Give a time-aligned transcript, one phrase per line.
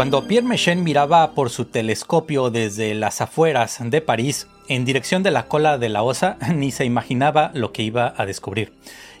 [0.00, 5.30] Cuando Pierre Méchain miraba por su telescopio desde las afueras de París, en dirección de
[5.30, 8.72] la cola de la osa, ni se imaginaba lo que iba a descubrir.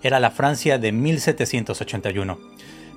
[0.02, 2.38] Era la Francia de 1781.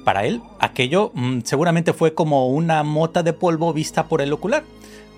[0.06, 4.64] Para él, aquello mm, seguramente fue como una mota de polvo vista por el ocular,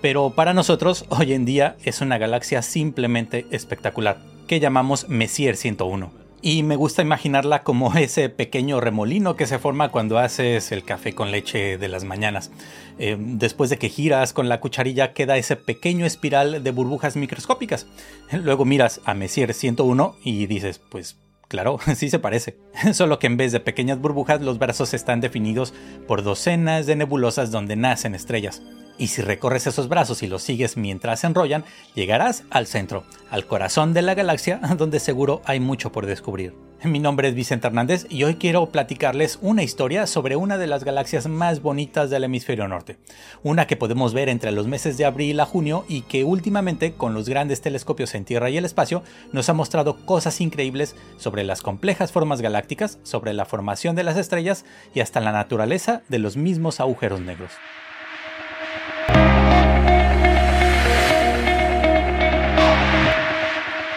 [0.00, 6.25] pero para nosotros hoy en día es una galaxia simplemente espectacular, que llamamos Messier 101
[6.46, 11.12] y me gusta imaginarla como ese pequeño remolino que se forma cuando haces el café
[11.12, 12.52] con leche de las mañanas.
[13.00, 17.88] Eh, después de que giras con la cucharilla queda ese pequeño espiral de burbujas microscópicas.
[18.30, 21.18] Luego miras a Messier 101 y dices, pues
[21.48, 22.56] Claro, sí se parece.
[22.92, 25.74] Solo que en vez de pequeñas burbujas, los brazos están definidos
[26.06, 28.62] por docenas de nebulosas donde nacen estrellas.
[28.98, 31.64] Y si recorres esos brazos y los sigues mientras se enrollan,
[31.94, 36.54] llegarás al centro, al corazón de la galaxia, donde seguro hay mucho por descubrir.
[36.84, 40.84] Mi nombre es Vicente Hernández y hoy quiero platicarles una historia sobre una de las
[40.84, 42.98] galaxias más bonitas del hemisferio norte.
[43.42, 47.14] Una que podemos ver entre los meses de abril a junio y que últimamente, con
[47.14, 51.62] los grandes telescopios en Tierra y el espacio, nos ha mostrado cosas increíbles sobre las
[51.62, 56.36] complejas formas galácticas, sobre la formación de las estrellas y hasta la naturaleza de los
[56.36, 57.52] mismos agujeros negros.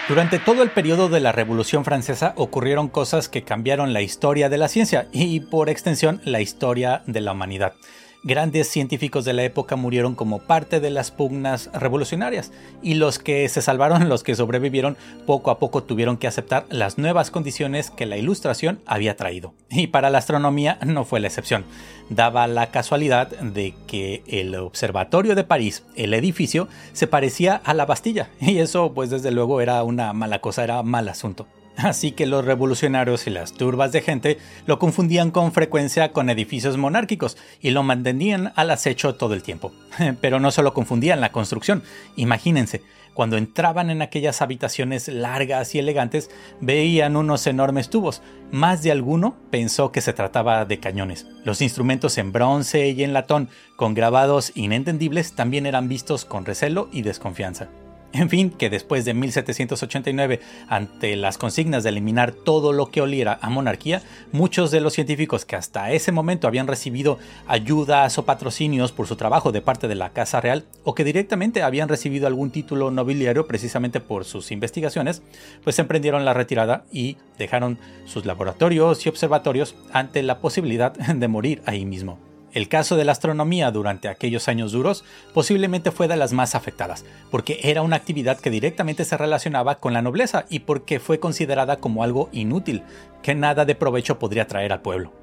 [0.10, 4.58] Durante todo el periodo de la Revolución Francesa ocurrieron cosas que cambiaron la historia de
[4.58, 7.74] la ciencia y por extensión la historia de la humanidad.
[8.22, 13.48] Grandes científicos de la época murieron como parte de las pugnas revolucionarias y los que
[13.48, 18.06] se salvaron, los que sobrevivieron, poco a poco tuvieron que aceptar las nuevas condiciones que
[18.06, 19.53] la ilustración había traído.
[19.70, 21.64] Y para la astronomía no fue la excepción.
[22.09, 27.86] Daba la casualidad de que el observatorio de París, el edificio, se parecía a la
[27.86, 31.48] Bastilla y eso pues desde luego era una mala cosa, era mal asunto.
[31.84, 36.78] Así que los revolucionarios y las turbas de gente lo confundían con frecuencia con edificios
[36.78, 39.72] monárquicos y lo mantenían al acecho todo el tiempo.
[40.22, 41.84] Pero no solo confundían la construcción,
[42.18, 42.82] imagínense,
[43.14, 46.30] cuando entraban en aquellas habitaciones largas y elegantes
[46.62, 48.22] veían unos enormes tubos.
[48.52, 51.28] Más de alguno pensó que se trataba de cañones.
[51.44, 56.89] Los instrumentos en bronce y en latón, con grabados inentendibles, también eran vistos con recelo
[56.92, 57.70] y desconfianza.
[58.11, 63.37] En fin, que después de 1789, ante las consignas de eliminar todo lo que oliera
[63.42, 68.92] a monarquía, muchos de los científicos que hasta ese momento habían recibido ayudas o patrocinios
[68.92, 72.49] por su trabajo de parte de la Casa Real, o que directamente habían recibido algún
[72.49, 75.21] título nobiliario precisamente por sus investigaciones,
[75.64, 81.61] pues emprendieron la retirada y dejaron sus laboratorios y observatorios ante la posibilidad de morir
[81.67, 82.29] ahí mismo.
[82.54, 87.05] El caso de la astronomía durante aquellos años duros posiblemente fue de las más afectadas,
[87.30, 91.77] porque era una actividad que directamente se relacionaba con la nobleza y porque fue considerada
[91.77, 92.83] como algo inútil,
[93.21, 95.14] que nada de provecho podría traer al pueblo.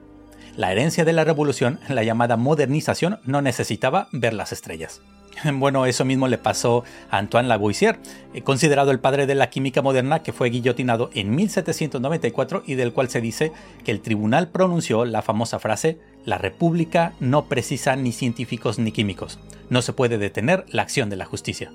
[0.56, 5.02] La herencia de la revolución, la llamada modernización, no necesitaba ver las estrellas.
[5.52, 7.98] Bueno, eso mismo le pasó a Antoine Lavoisier,
[8.34, 12.92] eh, considerado el padre de la química moderna que fue guillotinado en 1794 y del
[12.92, 13.52] cual se dice
[13.84, 19.38] que el tribunal pronunció la famosa frase La República no precisa ni científicos ni químicos.
[19.70, 21.70] No se puede detener la acción de la justicia.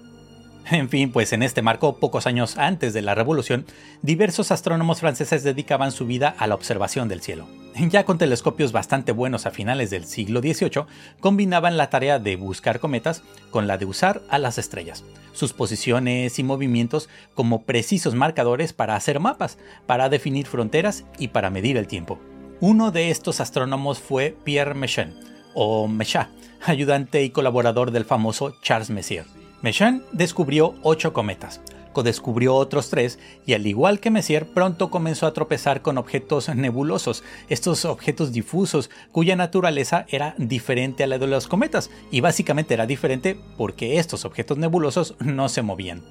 [0.69, 3.65] En fin, pues en este marco, pocos años antes de la Revolución,
[4.01, 7.47] diversos astrónomos franceses dedicaban su vida a la observación del cielo.
[7.89, 10.83] Ya con telescopios bastante buenos a finales del siglo XVIII,
[11.21, 16.37] combinaban la tarea de buscar cometas con la de usar a las estrellas, sus posiciones
[16.39, 19.57] y movimientos como precisos marcadores para hacer mapas,
[19.87, 22.19] para definir fronteras y para medir el tiempo.
[22.61, 25.15] Uno de estos astrónomos fue Pierre Méchain,
[25.55, 26.29] o Méchat,
[26.63, 29.25] ayudante y colaborador del famoso Charles Messier.
[29.63, 31.59] Méchain descubrió ocho cometas,
[32.01, 37.23] descubrió otros tres y al igual que Messier pronto comenzó a tropezar con objetos nebulosos,
[37.49, 42.85] estos objetos difusos cuya naturaleza era diferente a la de los cometas y básicamente era
[42.85, 46.01] diferente porque estos objetos nebulosos no se movían.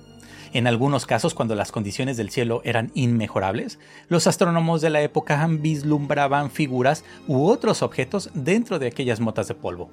[0.52, 3.78] En algunos casos, cuando las condiciones del cielo eran inmejorables,
[4.08, 9.54] los astrónomos de la época vislumbraban figuras u otros objetos dentro de aquellas motas de
[9.54, 9.90] polvo.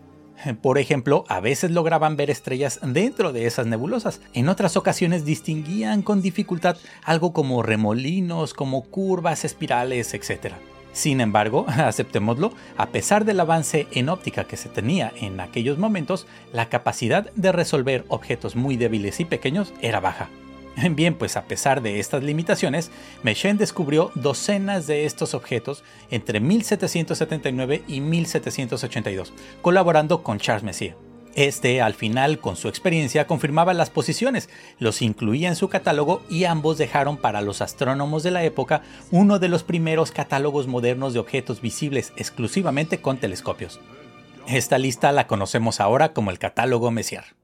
[0.62, 4.21] Por ejemplo, a veces lograban ver estrellas dentro de esas nebulosas.
[4.33, 10.53] En otras ocasiones distinguían con dificultad algo como remolinos, como curvas, espirales, etc.
[10.92, 16.25] Sin embargo, aceptémoslo, a pesar del avance en óptica que se tenía en aquellos momentos,
[16.51, 20.30] la capacidad de resolver objetos muy débiles y pequeños era baja.
[20.91, 22.91] Bien, pues a pesar de estas limitaciones,
[23.24, 30.95] Mechain descubrió docenas de estos objetos entre 1779 y 1782, colaborando con Charles Messier.
[31.35, 36.45] Este, al final, con su experiencia, confirmaba las posiciones, los incluía en su catálogo y
[36.45, 38.81] ambos dejaron para los astrónomos de la época
[39.12, 43.79] uno de los primeros catálogos modernos de objetos visibles exclusivamente con telescopios.
[44.47, 47.35] Esta lista la conocemos ahora como el catálogo Messier.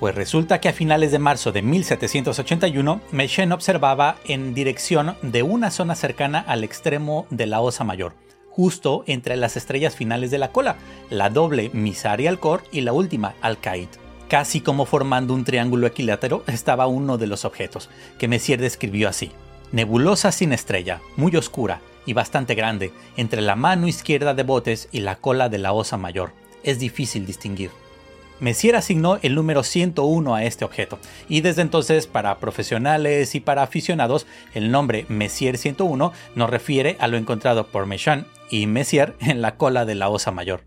[0.00, 5.70] Pues resulta que a finales de marzo de 1781, Messier observaba en dirección de una
[5.70, 8.14] zona cercana al extremo de la Osa Mayor,
[8.48, 10.76] justo entre las estrellas finales de la cola,
[11.10, 13.88] la doble Misari Alcor y la última Alcaid.
[14.30, 19.32] Casi como formando un triángulo equilátero estaba uno de los objetos, que Messier describió así.
[19.70, 25.00] Nebulosa sin estrella, muy oscura y bastante grande, entre la mano izquierda de Botes y
[25.00, 26.32] la cola de la osa mayor.
[26.62, 27.70] Es difícil distinguir.
[28.40, 30.98] Messier asignó el número 101 a este objeto,
[31.28, 37.06] y desde entonces para profesionales y para aficionados, el nombre Messier 101 nos refiere a
[37.06, 40.64] lo encontrado por Méchain y Messier en la cola de la osa mayor.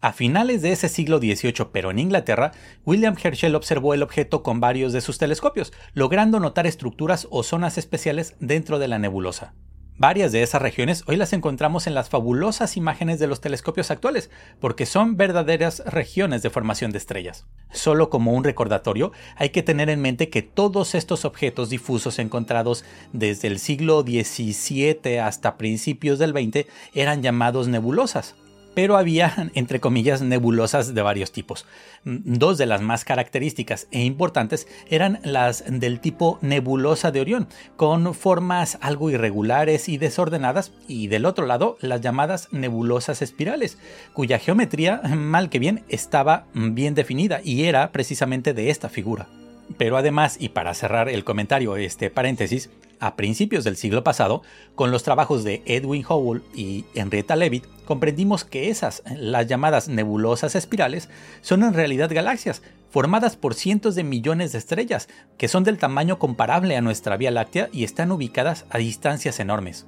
[0.00, 2.52] A finales de ese siglo XVIII, pero en Inglaterra,
[2.86, 7.78] William Herschel observó el objeto con varios de sus telescopios, logrando notar estructuras o zonas
[7.78, 9.54] especiales dentro de la nebulosa.
[10.00, 14.30] Varias de esas regiones hoy las encontramos en las fabulosas imágenes de los telescopios actuales,
[14.60, 17.46] porque son verdaderas regiones de formación de estrellas.
[17.72, 22.84] Solo como un recordatorio, hay que tener en mente que todos estos objetos difusos encontrados
[23.12, 28.36] desde el siglo XVII hasta principios del XX eran llamados nebulosas,
[28.74, 31.66] pero había, entre comillas, nebulosas de varios tipos.
[32.04, 38.14] Dos de las más características e importantes eran las del tipo nebulosa de Orión, con
[38.14, 43.78] formas algo irregulares y desordenadas, y del otro lado las llamadas nebulosas espirales,
[44.12, 49.28] cuya geometría, mal que bien, estaba bien definida y era precisamente de esta figura.
[49.76, 52.70] Pero además, y para cerrar el comentario, este paréntesis,
[53.00, 54.42] a principios del siglo pasado,
[54.74, 60.54] con los trabajos de Edwin Hubble y Henrietta Leavitt, comprendimos que esas, las llamadas nebulosas
[60.54, 61.08] espirales,
[61.40, 66.18] son en realidad galaxias, formadas por cientos de millones de estrellas, que son del tamaño
[66.18, 69.86] comparable a nuestra Vía Láctea y están ubicadas a distancias enormes.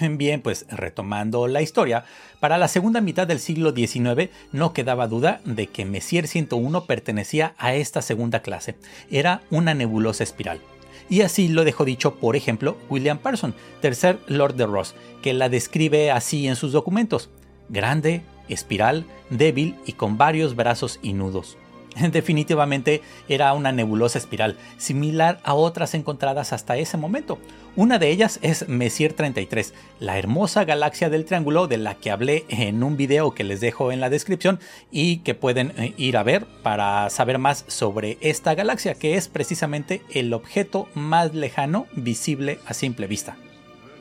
[0.00, 2.04] Bien, pues retomando la historia,
[2.38, 7.54] para la segunda mitad del siglo XIX no quedaba duda de que Messier 101 pertenecía
[7.58, 8.76] a esta segunda clase.
[9.10, 10.60] Era una nebulosa espiral.
[11.08, 15.48] Y así lo dejó dicho, por ejemplo, William Parson, tercer Lord de Ross, que la
[15.48, 17.30] describe así en sus documentos.
[17.68, 21.56] Grande, espiral, débil y con varios brazos y nudos.
[22.12, 27.38] Definitivamente era una nebulosa espiral, similar a otras encontradas hasta ese momento.
[27.76, 32.44] Una de ellas es Messier 33, la hermosa galaxia del triángulo de la que hablé
[32.48, 34.58] en un video que les dejo en la descripción
[34.90, 39.28] y que pueden eh, ir a ver para saber más sobre esta galaxia, que es
[39.28, 43.36] precisamente el objeto más lejano visible a simple vista.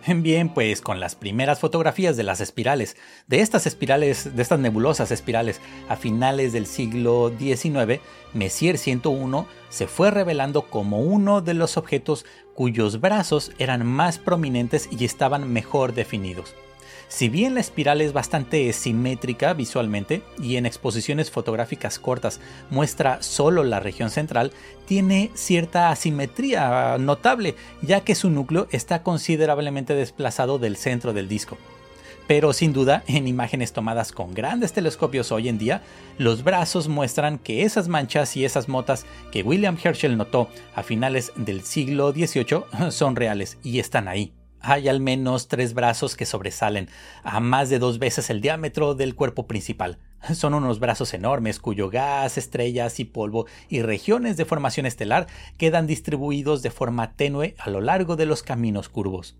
[0.07, 2.95] Bien, pues con las primeras fotografías de las espirales,
[3.27, 8.01] de estas espirales, de estas nebulosas espirales a finales del siglo XIX,
[8.33, 14.89] Messier 101 se fue revelando como uno de los objetos cuyos brazos eran más prominentes
[14.91, 16.55] y estaban mejor definidos.
[17.07, 22.39] Si bien la espiral es bastante simétrica visualmente y en exposiciones fotográficas cortas
[22.69, 24.51] muestra solo la región central,
[24.85, 31.57] tiene cierta asimetría notable, ya que su núcleo está considerablemente desplazado del centro del disco.
[32.29, 35.81] Pero sin duda, en imágenes tomadas con grandes telescopios hoy en día,
[36.19, 41.31] los brazos muestran que esas manchas y esas motas que William Herschel notó a finales
[41.35, 46.89] del siglo XVIII son reales y están ahí hay al menos tres brazos que sobresalen,
[47.23, 49.99] a más de dos veces el diámetro del cuerpo principal.
[50.33, 55.87] Son unos brazos enormes cuyo gas, estrellas y polvo y regiones de formación estelar quedan
[55.87, 59.37] distribuidos de forma tenue a lo largo de los caminos curvos.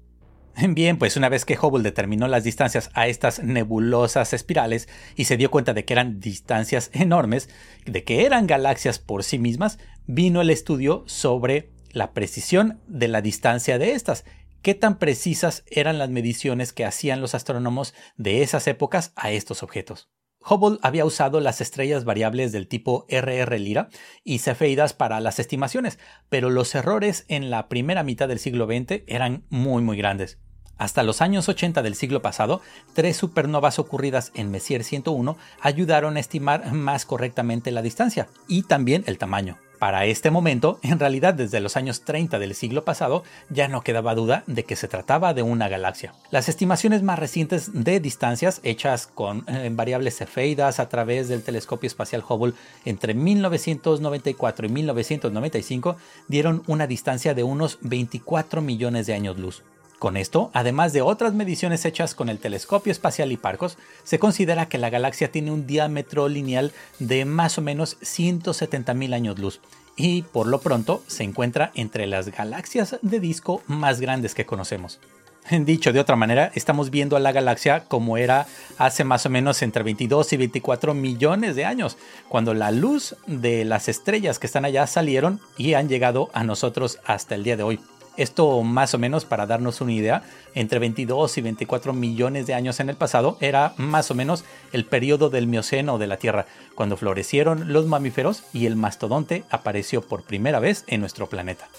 [0.69, 5.37] Bien, pues una vez que Hubble determinó las distancias a estas nebulosas espirales y se
[5.37, 7.49] dio cuenta de que eran distancias enormes,
[7.85, 13.21] de que eran galaxias por sí mismas, vino el estudio sobre la precisión de la
[13.21, 14.25] distancia de estas
[14.61, 19.63] qué tan precisas eran las mediciones que hacían los astrónomos de esas épocas a estos
[19.63, 20.09] objetos.
[20.47, 23.89] Hubble había usado las estrellas variables del tipo RR Lira
[24.23, 25.99] y cefeidas para las estimaciones,
[26.29, 30.39] pero los errores en la primera mitad del siglo XX eran muy muy grandes.
[30.77, 32.61] Hasta los años 80 del siglo pasado,
[32.93, 39.03] tres supernovas ocurridas en Messier 101 ayudaron a estimar más correctamente la distancia y también
[39.05, 39.57] el tamaño.
[39.79, 44.13] Para este momento, en realidad desde los años 30 del siglo pasado, ya no quedaba
[44.13, 46.13] duda de que se trataba de una galaxia.
[46.31, 51.87] Las estimaciones más recientes de distancias, hechas con eh, variables cefeidas a través del telescopio
[51.87, 55.95] espacial Hubble entre 1994 y 1995,
[56.27, 59.63] dieron una distancia de unos 24 millones de años luz.
[59.99, 64.77] Con esto, además de otras mediciones hechas con el telescopio espacial Hipparcos, se considera que
[64.77, 69.59] la galaxia tiene un diámetro lineal de más o menos 170.000 años luz
[69.97, 75.01] y por lo pronto se encuentra entre las galaxias de disco más grandes que conocemos.
[75.51, 79.61] Dicho de otra manera, estamos viendo a la galaxia como era hace más o menos
[79.61, 81.97] entre 22 y 24 millones de años,
[82.29, 86.99] cuando la luz de las estrellas que están allá salieron y han llegado a nosotros
[87.05, 87.79] hasta el día de hoy.
[88.19, 90.23] Esto más o menos para darnos una idea,
[90.53, 94.83] entre 22 y 24 millones de años en el pasado era más o menos el
[94.83, 96.45] periodo del Mioceno de la Tierra,
[96.75, 101.69] cuando florecieron los mamíferos y el mastodonte apareció por primera vez en nuestro planeta.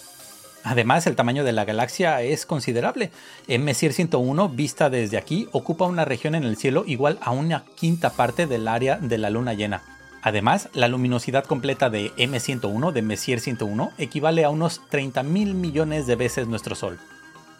[0.64, 3.11] Además, el tamaño de la galaxia es considerable.
[3.47, 8.09] Messier 101, vista desde aquí, ocupa una región en el cielo igual a una quinta
[8.09, 9.82] parte del área de la luna llena.
[10.23, 16.07] Además, la luminosidad completa de M101 de Messier 101 equivale a unos 30 mil millones
[16.07, 16.99] de veces nuestro Sol.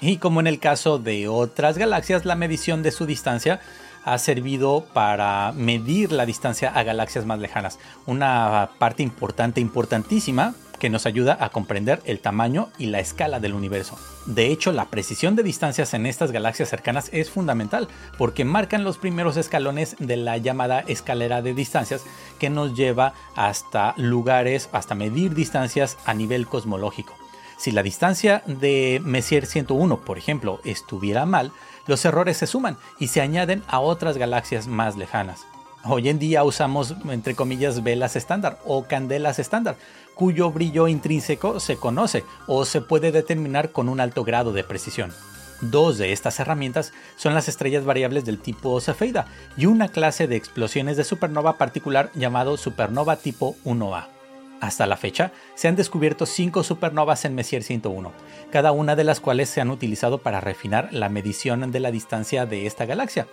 [0.01, 3.61] Y como en el caso de otras galaxias, la medición de su distancia
[4.05, 7.79] ha servido para medir la distancia a galaxias más lejanas.
[8.07, 13.55] Una parte importante, importantísima, que nos ayuda a comprender el tamaño y la escala del
[13.55, 13.97] universo.
[14.27, 17.87] De hecho, la precisión de distancias en estas galaxias cercanas es fundamental
[18.19, 22.03] porque marcan los primeros escalones de la llamada escalera de distancias
[22.41, 27.20] que nos lleva hasta lugares, hasta medir distancias a nivel cosmológico.
[27.61, 31.53] Si la distancia de Messier 101, por ejemplo, estuviera mal,
[31.87, 35.43] los errores se suman y se añaden a otras galaxias más lejanas.
[35.85, 39.77] Hoy en día usamos, entre comillas, velas estándar o candelas estándar,
[40.15, 45.13] cuyo brillo intrínseco se conoce o se puede determinar con un alto grado de precisión.
[45.61, 49.27] Dos de estas herramientas son las estrellas variables del tipo Cefeida
[49.59, 54.20] y una clase de explosiones de supernova particular llamado supernova tipo 1A.
[54.61, 58.13] Hasta la fecha, se han descubierto cinco supernovas en Messier 101,
[58.51, 62.45] cada una de las cuales se han utilizado para refinar la medición de la distancia
[62.45, 63.27] de esta galaxia.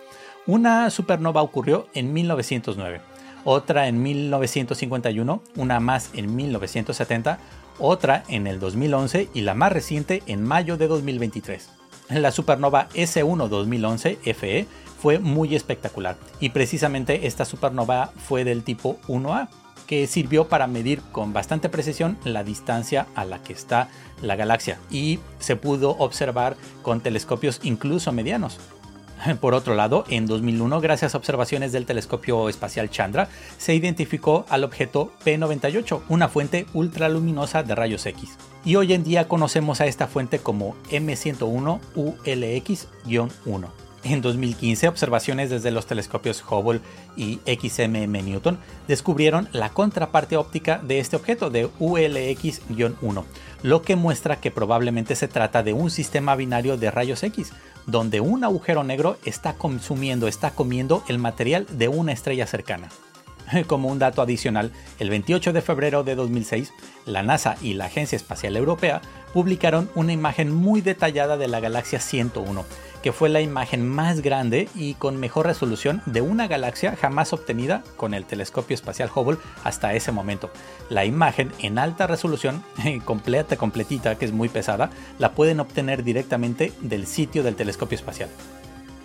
[0.46, 3.02] Una supernova ocurrió en 1909,
[3.44, 7.38] otra en 1951, una más en 1970,
[7.78, 11.68] otra en el 2011 y la más reciente en mayo de 2023.
[12.08, 14.66] La supernova S1 2011 FE
[14.98, 19.48] fue muy espectacular y precisamente esta supernova fue del tipo 1A
[19.88, 23.88] que sirvió para medir con bastante precisión la distancia a la que está
[24.22, 28.60] la galaxia y se pudo observar con telescopios incluso medianos.
[29.40, 34.62] Por otro lado, en 2001, gracias a observaciones del telescopio espacial Chandra, se identificó al
[34.62, 38.36] objeto P98, una fuente ultraluminosa de rayos X.
[38.64, 43.87] Y hoy en día conocemos a esta fuente como M101 ULX-1.
[44.04, 46.80] En 2015, observaciones desde los telescopios Hubble
[47.16, 53.24] y XMM Newton descubrieron la contraparte óptica de este objeto de ULX-1,
[53.62, 57.52] lo que muestra que probablemente se trata de un sistema binario de rayos X,
[57.86, 62.90] donde un agujero negro está consumiendo, está comiendo el material de una estrella cercana.
[63.66, 66.72] Como un dato adicional, el 28 de febrero de 2006,
[67.06, 69.00] la NASA y la Agencia Espacial Europea
[69.32, 72.64] publicaron una imagen muy detallada de la galaxia 101,
[73.02, 77.82] que fue la imagen más grande y con mejor resolución de una galaxia jamás obtenida
[77.96, 80.50] con el telescopio espacial Hubble hasta ese momento.
[80.88, 82.62] La imagen en alta resolución,
[83.04, 88.28] completa, completita, que es muy pesada, la pueden obtener directamente del sitio del telescopio espacial.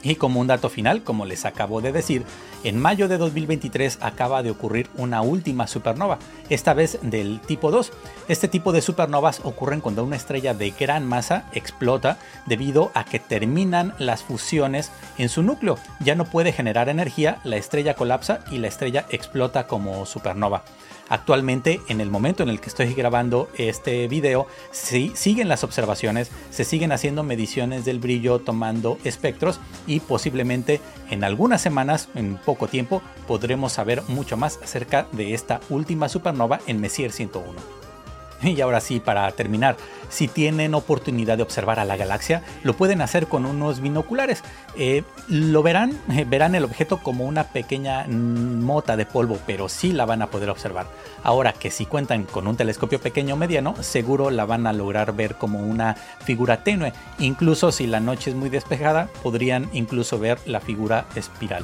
[0.03, 2.25] Y como un dato final, como les acabo de decir,
[2.63, 6.19] en mayo de 2023 acaba de ocurrir una última supernova,
[6.49, 7.91] esta vez del tipo 2.
[8.27, 13.19] Este tipo de supernovas ocurren cuando una estrella de gran masa explota debido a que
[13.19, 15.77] terminan las fusiones en su núcleo.
[16.01, 20.63] Ya no puede generar energía, la estrella colapsa y la estrella explota como supernova.
[21.13, 26.31] Actualmente, en el momento en el que estoy grabando este video, sí, siguen las observaciones,
[26.49, 32.67] se siguen haciendo mediciones del brillo tomando espectros y posiblemente en algunas semanas, en poco
[32.67, 37.82] tiempo, podremos saber mucho más acerca de esta última supernova en Messier 101.
[38.53, 39.77] Y ahora sí, para terminar,
[40.09, 44.43] si tienen oportunidad de observar a la galaxia, lo pueden hacer con unos binoculares.
[44.77, 45.97] Eh, lo verán,
[46.27, 50.49] verán el objeto como una pequeña mota de polvo, pero sí la van a poder
[50.49, 50.87] observar.
[51.23, 55.15] Ahora que si cuentan con un telescopio pequeño o mediano, seguro la van a lograr
[55.15, 56.93] ver como una figura tenue.
[57.19, 61.63] Incluso si la noche es muy despejada, podrían incluso ver la figura espiral.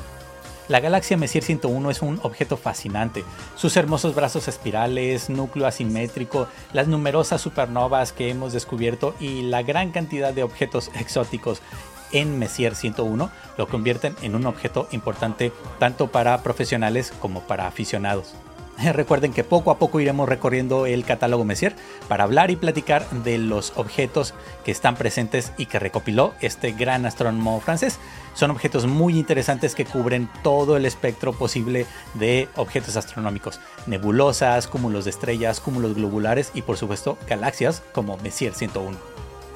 [0.69, 3.25] La galaxia Messier 101 es un objeto fascinante.
[3.55, 9.91] Sus hermosos brazos espirales, núcleo asimétrico, las numerosas supernovas que hemos descubierto y la gran
[9.91, 11.63] cantidad de objetos exóticos
[12.11, 18.35] en Messier 101 lo convierten en un objeto importante tanto para profesionales como para aficionados.
[18.93, 21.75] Recuerden que poco a poco iremos recorriendo el catálogo Messier
[22.07, 24.33] para hablar y platicar de los objetos
[24.63, 27.99] que están presentes y que recopiló este gran astrónomo francés.
[28.33, 35.05] Son objetos muy interesantes que cubren todo el espectro posible de objetos astronómicos, nebulosas, cúmulos
[35.05, 38.97] de estrellas, cúmulos globulares y por supuesto galaxias como Messier 101.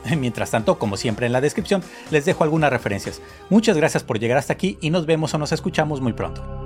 [0.18, 3.22] Mientras tanto, como siempre en la descripción, les dejo algunas referencias.
[3.50, 6.63] Muchas gracias por llegar hasta aquí y nos vemos o nos escuchamos muy pronto.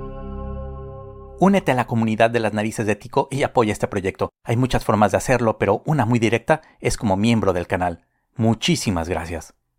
[1.40, 4.30] Únete a la comunidad de las narices de Tico y apoya este proyecto.
[4.42, 8.04] Hay muchas formas de hacerlo, pero una muy directa es como miembro del canal.
[8.34, 9.57] Muchísimas gracias.